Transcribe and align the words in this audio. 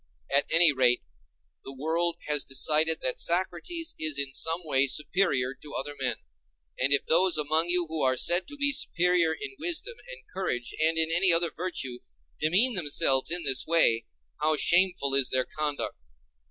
At 0.33 0.47
any 0.49 0.71
rate, 0.73 1.03
the 1.63 1.75
world 1.77 2.15
has 2.27 2.43
decided 2.43 3.01
that 3.03 3.19
Socrates 3.19 3.93
is 3.99 4.17
in 4.17 4.33
some 4.33 4.61
way 4.65 4.87
superior 4.87 5.53
to 5.53 5.75
other 5.75 5.93
men. 5.99 6.15
And 6.79 6.91
if 6.91 7.05
those 7.05 7.37
among 7.37 7.69
you 7.69 7.85
who 7.87 8.01
are 8.01 8.17
said 8.17 8.47
to 8.47 8.57
be 8.57 8.73
superior 8.73 9.31
in 9.31 9.51
wisdom 9.59 9.97
and 10.11 10.27
courage, 10.33 10.73
and 10.81 10.97
any 10.97 11.31
other 11.31 11.51
virtue, 11.55 11.99
demean 12.39 12.73
themselves 12.73 13.29
in 13.29 13.43
this 13.43 13.67
way, 13.67 14.07
how 14.39 14.57
shameful 14.57 15.13
is 15.13 15.29
their 15.29 15.45
conduct! 15.45 16.09